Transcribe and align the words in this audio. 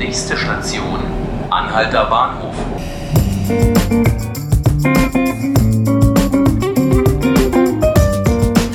Nächste 0.00 0.34
Station, 0.34 0.98
Anhalter 1.50 2.06
Bahnhof. 2.06 2.54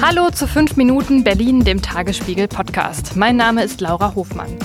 Hallo 0.04 0.30
zu 0.30 0.46
5 0.48 0.76
Minuten 0.76 1.24
Berlin, 1.24 1.64
dem 1.64 1.82
Tagesspiegel 1.82 2.48
Podcast. 2.48 3.16
Mein 3.16 3.38
Name 3.38 3.64
ist 3.64 3.82
Laura 3.82 4.14
Hofmann. 4.14 4.56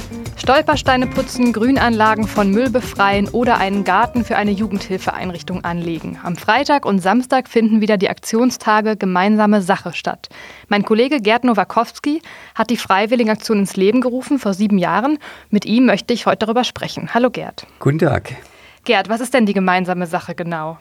Stolpersteine 0.51 1.07
putzen, 1.07 1.53
Grünanlagen 1.53 2.27
von 2.27 2.51
Müll 2.51 2.71
befreien 2.71 3.29
oder 3.29 3.59
einen 3.59 3.85
Garten 3.85 4.25
für 4.25 4.35
eine 4.35 4.51
Jugendhilfeeinrichtung 4.51 5.62
anlegen. 5.62 6.19
Am 6.25 6.34
Freitag 6.34 6.87
und 6.87 6.98
Samstag 6.98 7.48
finden 7.48 7.80
wieder 7.80 7.96
die 7.96 8.09
Aktionstage 8.09 8.97
Gemeinsame 8.97 9.62
Sache 9.62 9.93
statt. 9.93 10.29
Mein 10.66 10.83
Kollege 10.83 11.21
Gerd 11.21 11.45
Nowakowski 11.45 12.21
hat 12.57 12.71
die 12.71 12.77
Freiwilligenaktion 12.77 13.61
ins 13.61 13.77
Leben 13.77 14.01
gerufen 14.01 14.41
vor 14.41 14.52
sieben 14.52 14.77
Jahren. 14.77 15.19
Mit 15.51 15.66
ihm 15.66 15.87
möchte 15.87 16.12
ich 16.15 16.27
heute 16.27 16.47
darüber 16.47 16.64
sprechen. 16.64 17.14
Hallo 17.14 17.30
Gerd. 17.30 17.64
Guten 17.79 18.01
Tag. 18.01 18.35
Gerd, 18.82 19.09
was 19.09 19.21
ist 19.21 19.32
denn 19.32 19.46
die 19.46 19.55
gemeinsame 19.55 20.09
Sache 20.09 20.35
genau? 20.35 20.79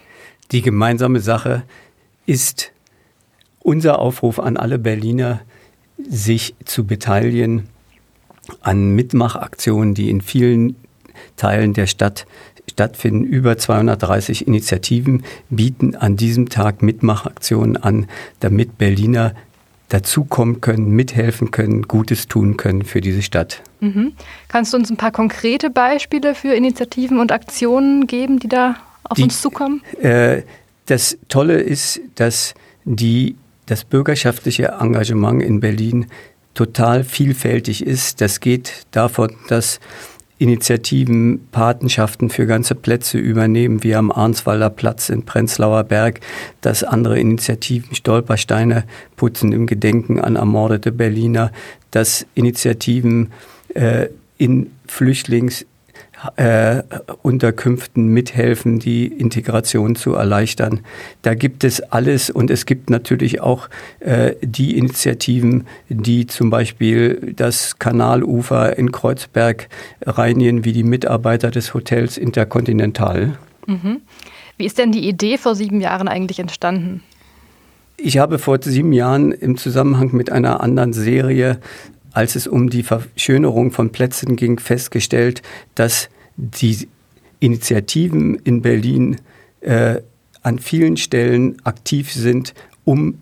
Die 0.52 0.64
gemeinsame 0.64 1.20
Sache 1.20 1.62
ist 2.26 2.72
unser 3.60 4.00
Aufruf 4.00 4.40
an 4.40 4.58
alle 4.58 4.80
Berliner, 4.80 5.42
sich 6.00 6.56
zu 6.66 6.88
beteiligen 6.88 7.70
an 8.62 8.96
Mitmachaktionen, 8.96 9.94
die 9.94 10.10
in 10.10 10.22
vielen 10.22 10.76
Teilen 11.36 11.74
der 11.74 11.88
Stadt 11.88 12.26
stattfinden. 12.70 13.24
Über 13.24 13.58
230 13.58 14.48
Initiativen 14.48 15.24
bieten 15.50 15.96
an 15.96 16.16
diesem 16.16 16.50
Tag 16.50 16.82
Mitmachaktionen 16.82 17.78
an, 17.78 18.08
damit 18.40 18.78
Berliner 18.78 19.34
dazukommen 19.90 20.62
können, 20.62 20.92
mithelfen 20.92 21.52
können, 21.52 21.84
Gutes 21.84 22.28
tun 22.28 22.58
können 22.58 22.84
für 22.84 23.02
diese 23.02 23.24
Stadt. 23.24 23.62
Mhm. 23.80 24.14
Kannst 24.48 24.72
du 24.72 24.78
uns 24.78 24.90
ein 24.90 24.98
paar 24.98 25.12
konkrete 25.12 25.70
Beispiele 25.70 26.36
für 26.36 26.54
Initiativen 26.54 27.20
und 27.20 27.32
Aktionen 27.32 28.06
geben, 28.06 28.40
die 28.40 28.48
da 28.48 28.76
auf 29.04 29.18
die, 29.18 29.24
uns 29.24 29.42
zukommen? 29.42 29.82
Äh, 30.00 30.44
das 30.86 31.18
Tolle 31.28 31.60
ist, 31.60 32.00
dass 32.16 32.54
die, 32.86 33.36
das 33.66 33.84
bürgerschaftliche 33.84 34.76
Engagement 34.80 35.42
in 35.42 35.60
Berlin 35.60 36.06
total 36.60 37.06
vielfältig 37.06 37.88
ist. 37.88 38.20
Das 38.20 38.42
geht 38.42 38.86
davon, 38.92 39.34
dass 39.48 39.80
Initiativen 40.40 41.48
Patenschaften 41.54 42.30
für 42.30 42.46
ganze 42.46 42.76
Plätze 42.76 43.18
übernehmen, 43.18 43.82
wie 43.82 43.96
am 43.96 44.12
Arnswalder 44.12 44.70
Platz 44.70 45.08
in 45.08 45.24
Prenzlauer 45.24 45.86
Berg, 45.86 46.20
dass 46.60 46.84
andere 46.84 47.18
Initiativen 47.18 47.96
Stolpersteine 47.96 48.84
putzen 49.16 49.54
im 49.54 49.68
Gedenken 49.68 50.20
an 50.20 50.36
ermordete 50.36 50.92
Berliner, 50.92 51.54
dass 51.92 52.26
Initiativen 52.36 53.32
äh, 53.74 54.08
in 54.38 54.72
Flüchtlings- 54.86 55.66
äh, 56.36 56.84
Unterkünften 57.22 58.08
mithelfen, 58.08 58.80
die 58.80 59.08
Integration 59.08 59.96
zu 59.96 60.14
erleichtern. 60.14 60.82
Da 61.22 61.34
gibt 61.34 61.64
es 61.64 61.82
alles 61.82 62.30
und 62.30 62.52
es 62.52 62.66
gibt 62.66 62.90
natürlich 62.90 63.42
auch 63.42 63.70
äh, 64.00 64.36
die 64.42 64.78
Initiativen, 64.78 65.66
die 65.90 66.28
zum 66.28 66.50
Beispiel 66.50 67.34
das 67.36 67.80
Kanalufer 67.80 68.78
in 68.78 68.92
Kreuzberg 68.92 69.70
reinigen, 70.06 70.66
wie 70.66 70.74
die 70.74 70.84
Mitarbeiter 70.84 71.52
des 71.52 71.74
Hotels 71.74 72.18
Intercontinental. 72.18 73.38
Mhm. 73.66 74.02
Wie 74.58 74.66
ist 74.66 74.78
denn 74.78 74.92
die 74.92 75.08
Idee 75.08 75.38
vor 75.38 75.56
sieben 75.56 75.80
Jahren 75.80 76.10
eigentlich 76.10 76.40
entstanden? 76.40 77.02
Ich 78.02 78.18
habe 78.18 78.40
vor 78.40 78.62
sieben 78.62 78.94
Jahren 78.94 79.32
im 79.32 79.58
Zusammenhang 79.58 80.12
mit 80.14 80.32
einer 80.32 80.62
anderen 80.62 80.94
Serie 80.94 81.60
als 82.12 82.36
es 82.36 82.48
um 82.48 82.70
die 82.70 82.84
Verschönerung 82.84 83.72
von 83.72 83.92
Plätzen 83.92 84.36
ging, 84.36 84.60
festgestellt, 84.60 85.42
dass 85.76 86.10
die 86.38 86.88
Initiativen 87.40 88.36
in 88.36 88.62
Berlin 88.62 89.18
äh, 89.62 90.02
an 90.42 90.60
vielen 90.60 90.98
Stellen 90.98 91.58
aktiv 91.64 92.12
sind, 92.12 92.54
um 92.86 93.20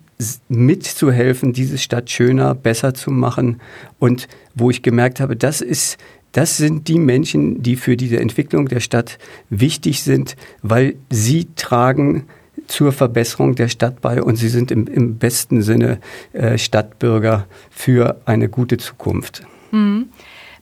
mitzuhelfen, 0.48 1.52
diese 1.52 1.78
Stadt 1.78 2.10
schöner, 2.10 2.54
besser 2.54 2.94
zu 2.94 3.10
machen. 3.10 3.60
Und 3.98 4.28
wo 4.54 4.70
ich 4.70 4.82
gemerkt 4.82 5.20
habe, 5.20 5.36
das 5.36 5.60
ist 5.60 5.98
das 6.32 6.58
sind 6.58 6.88
die 6.88 6.98
Menschen, 6.98 7.62
die 7.62 7.76
für 7.76 7.96
diese 7.96 8.20
Entwicklung 8.20 8.68
der 8.68 8.80
Stadt 8.80 9.18
wichtig 9.48 10.02
sind, 10.02 10.36
weil 10.62 10.96
sie 11.08 11.48
tragen 11.56 12.26
zur 12.68 12.92
Verbesserung 12.92 13.54
der 13.54 13.68
Stadt 13.68 14.00
bei 14.00 14.22
und 14.22 14.36
sie 14.36 14.48
sind 14.48 14.70
im, 14.70 14.86
im 14.86 15.18
besten 15.18 15.62
Sinne 15.62 15.98
äh, 16.32 16.56
Stadtbürger 16.56 17.46
für 17.70 18.20
eine 18.24 18.48
gute 18.48 18.76
Zukunft. 18.76 19.42
Mhm. 19.72 20.10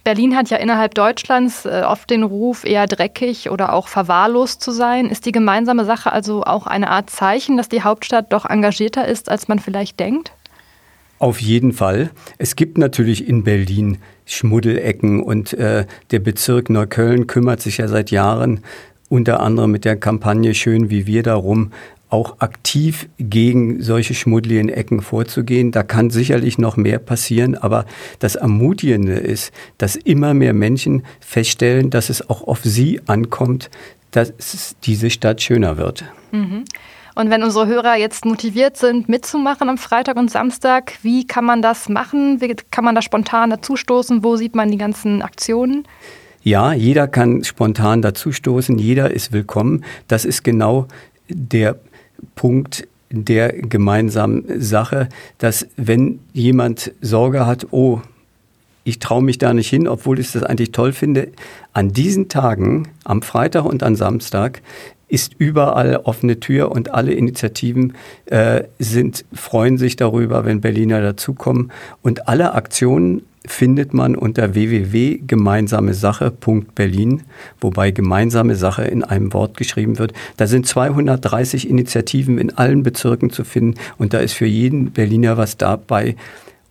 Berlin 0.07 0.37
hat 0.37 0.51
ja 0.51 0.59
innerhalb 0.59 0.95
Deutschlands 0.95 1.67
äh, 1.67 1.83
oft 1.85 2.09
den 2.11 2.23
Ruf, 2.23 2.65
eher 2.65 2.87
dreckig 2.87 3.51
oder 3.51 3.73
auch 3.73 3.89
verwahrlost 3.89 4.63
zu 4.63 4.71
sein. 4.71 5.07
Ist 5.07 5.27
die 5.27 5.33
gemeinsame 5.33 5.85
Sache 5.85 6.13
also 6.13 6.45
auch 6.45 6.69
eine 6.69 6.91
Art 6.91 7.11
Zeichen, 7.11 7.57
dass 7.57 7.69
die 7.69 7.83
Hauptstadt 7.83 8.33
doch 8.33 8.45
engagierter 8.45 9.09
ist, 9.09 9.29
als 9.29 9.49
man 9.49 9.59
vielleicht 9.59 9.99
denkt? 9.99 10.33
Auf 11.19 11.41
jeden 11.41 11.73
Fall. 11.73 12.11
Es 12.39 12.55
gibt 12.55 12.79
natürlich 12.79 13.27
in 13.27 13.43
Berlin 13.43 13.99
Schmuddelecken 14.27 15.23
und 15.25 15.55
äh, 15.55 15.87
der 16.13 16.19
Bezirk 16.21 16.71
Neukölln 16.71 17.27
kümmert 17.27 17.61
sich 17.61 17.79
ja 17.79 17.89
seit 17.89 18.13
Jahren 18.13 18.61
unter 19.09 19.41
anderem 19.41 19.71
mit 19.71 19.85
der 19.85 19.97
Kampagne 19.97 20.55
Schön 20.55 20.91
wie 20.91 21.07
wir 21.07 21.23
darum, 21.23 21.73
auch 22.09 22.41
aktiv 22.41 23.09
gegen 23.19 23.83
solche 23.83 24.15
schmuddeligen 24.15 24.69
Ecken 24.69 25.03
vorzugehen. 25.03 25.73
Da 25.73 25.83
kann 25.83 26.11
sicherlich 26.11 26.59
noch 26.59 26.77
mehr 26.77 26.99
passieren, 26.99 27.57
aber 27.57 27.85
das 28.21 28.37
Ermutigende 28.37 29.15
ist, 29.15 29.53
dass 29.79 29.97
immer 29.97 30.35
mehr 30.35 30.53
Menschen 30.53 31.03
feststellen, 31.21 31.91
dass 31.91 32.11
es 32.11 32.29
auch 32.31 32.47
auf 32.47 32.61
sie 32.63 33.01
ankommt, 33.07 33.71
dass 34.13 34.77
diese 34.85 35.11
Stadt 35.11 35.43
schöner 35.43 35.77
wird. 35.77 36.05
Mhm. 36.33 36.65
Und 37.17 37.31
wenn 37.31 37.43
unsere 37.43 37.67
Hörer 37.67 37.97
jetzt 37.97 38.27
motiviert 38.27 38.77
sind, 38.77 39.09
mitzumachen 39.09 39.71
am 39.71 39.79
Freitag 39.79 40.17
und 40.17 40.31
Samstag, 40.31 40.99
wie 41.03 41.27
kann 41.27 41.47
man 41.47 41.63
das 41.63 41.89
machen? 41.89 42.43
Wie 42.43 42.55
kann 42.71 42.85
man 42.85 42.95
da 42.95 43.01
spontan 43.01 43.49
dazustoßen? 43.51 44.23
Wo 44.23 44.37
sieht 44.37 44.55
man 44.55 44.71
die 44.71 44.77
ganzen 44.77 45.23
Aktionen? 45.23 45.89
Ja, 46.43 46.75
jeder 46.75 47.09
kann 47.09 47.43
spontan 47.43 48.03
dazustoßen, 48.03 48.79
jeder 48.79 49.11
ist 49.11 49.33
willkommen. 49.33 49.83
Das 50.09 50.27
ist 50.27 50.45
genau 50.45 50.89
der 51.29 51.79
Punkt 52.35 52.87
der 53.11 53.53
gemeinsamen 53.53 54.61
Sache, 54.61 55.09
dass 55.39 55.69
wenn 55.77 56.21
jemand 56.33 56.93
Sorge 57.01 57.47
hat, 57.47 57.69
oh, 57.71 58.01
ich 58.85 58.99
traue 59.01 59.23
mich 59.23 59.39
da 59.39 59.53
nicht 59.53 59.69
hin, 59.69 59.89
obwohl 59.89 60.21
ich 60.21 60.31
das 60.33 60.45
eigentlich 60.45 60.71
toll 60.71 60.93
finde, 60.93 61.29
an 61.73 61.93
diesen 61.93 62.29
Tagen, 62.29 62.89
am 63.05 63.23
Freitag 63.23 63.65
und 63.65 63.83
am 63.83 63.97
Samstag, 63.97 64.63
ist 65.09 65.35
überall 65.39 65.97
offene 65.97 66.41
Tür 66.41 66.73
und 66.73 66.93
alle 66.93 67.13
Initiativen 67.13 67.95
äh, 68.27 68.65
sind, 68.79 69.25
freuen 69.33 69.79
sich 69.79 69.97
darüber, 69.97 70.45
wenn 70.45 70.61
Berliner 70.61 71.01
dazukommen. 71.01 71.71
Und 72.03 72.29
alle 72.29 72.55
Aktionen 72.55 73.23
findet 73.47 73.95
man 73.95 74.17
unter 74.17 74.55
www.gemeinsamesache.berlin, 74.55 77.23
wobei 77.61 77.91
gemeinsame 77.91 78.55
Sache 78.57 78.85
in 78.85 79.05
einem 79.05 79.33
Wort 79.33 79.57
geschrieben 79.57 79.99
wird. 79.99 80.13
Da 80.37 80.47
sind 80.47 80.67
230 80.67 81.69
Initiativen 81.69 82.39
in 82.39 82.57
allen 82.57 82.83
Bezirken 82.83 83.31
zu 83.31 83.45
finden 83.45 83.79
und 83.99 84.15
da 84.15 84.19
ist 84.19 84.35
für 84.35 84.47
jeden 84.47 84.93
Berliner 84.93 85.37
was 85.37 85.57
dabei. 85.57 86.17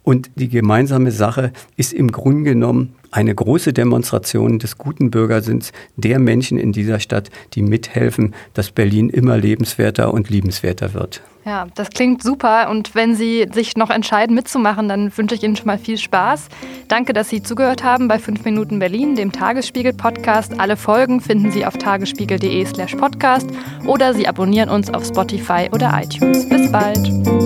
Und 0.06 0.30
die 0.36 0.50
gemeinsame 0.50 1.12
Sache 1.12 1.52
ist 1.78 1.92
im 1.92 2.12
Grunde 2.12 2.44
genommen 2.44 2.94
eine 3.10 3.34
große 3.34 3.74
Demonstration 3.74 4.60
des 4.60 4.78
guten 4.78 5.10
Bürgersinns 5.10 5.72
der 5.96 6.20
Menschen 6.20 6.60
in 6.60 6.72
dieser 6.72 7.00
Stadt, 7.00 7.32
die 7.54 7.64
mithelfen, 7.64 8.36
dass 8.54 8.72
Berlin 8.72 9.10
immer 9.10 9.38
lebenswerter 9.38 10.14
und 10.14 10.30
liebenswerter 10.30 10.94
wird. 10.94 11.22
Ja, 11.44 11.68
das 11.76 11.90
klingt 11.90 12.22
super. 12.22 12.70
Und 12.70 12.94
wenn 12.94 13.16
Sie 13.16 13.48
sich 13.52 13.78
noch 13.78 13.90
entscheiden, 13.90 14.36
mitzumachen, 14.36 14.90
dann 14.90 15.16
wünsche 15.18 15.36
ich 15.36 15.44
Ihnen 15.44 15.56
schon 15.56 15.68
mal 15.68 15.80
viel 15.80 15.98
Spaß. 15.98 16.50
Danke, 16.88 17.14
dass 17.14 17.30
Sie 17.30 17.42
zugehört 17.42 17.84
haben 17.84 18.08
bei 18.08 18.20
5 18.20 18.46
Minuten 18.46 18.80
Berlin, 18.80 19.16
dem 19.16 19.32
Tagesspiegel-Podcast. 19.32 20.60
Alle 20.60 20.78
Folgen 20.78 21.20
finden 21.20 21.52
Sie 21.52 21.66
auf 21.66 21.78
tagesspiegel.de/slash 21.78 22.96
podcast 22.96 23.50
oder 23.88 24.14
Sie 24.14 24.28
abonnieren 24.28 24.70
uns 24.70 24.94
auf 24.94 25.06
Spotify 25.06 25.70
oder 25.72 26.00
iTunes. 26.00 26.48
Bis 26.48 26.72
bald. 26.72 27.45